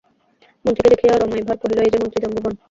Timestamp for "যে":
1.93-1.97